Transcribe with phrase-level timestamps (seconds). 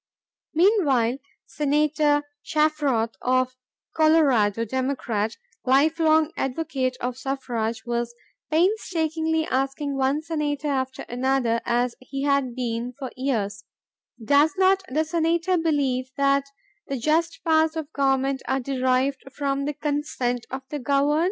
[0.55, 3.55] Meanwhile Senator Shafroth of
[3.95, 8.15] Colorado, Democrat, lifelong advocate of suffrage, was
[8.49, 13.63] painstakingly asking one senator after another, as he had been for years,
[14.19, 16.45] "Does not the Senator believe that
[16.87, 21.19] the just powers of government are derived from the consent of the governed?"